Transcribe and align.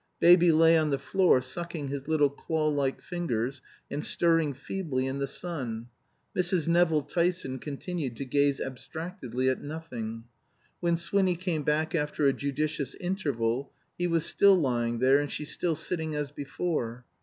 Baby 0.19 0.51
lay 0.51 0.75
on 0.79 0.89
the 0.89 0.97
floor 0.97 1.41
sucking 1.41 1.89
his 1.89 2.07
little 2.07 2.31
claw 2.31 2.69
like 2.69 3.03
fingers, 3.03 3.61
and 3.91 4.03
stirring 4.03 4.51
feebly 4.51 5.05
in 5.05 5.19
the 5.19 5.27
sun. 5.27 5.89
Mrs. 6.35 6.67
Nevill 6.67 7.03
Tyson 7.03 7.59
continued 7.59 8.17
to 8.17 8.25
gaze 8.25 8.59
abstractedly 8.59 9.47
at 9.47 9.61
nothing. 9.61 10.23
When 10.79 10.97
Swinny 10.97 11.35
came 11.35 11.61
back 11.61 11.93
after 11.93 12.25
a 12.25 12.33
judicious 12.33 12.95
interval, 12.95 13.71
he 13.95 14.07
was 14.07 14.25
still 14.25 14.55
lying 14.59 14.97
there, 14.97 15.19
and 15.19 15.31
she 15.31 15.45
still 15.45 15.75
sitting 15.75 16.15
as 16.15 16.31
before. 16.31 17.05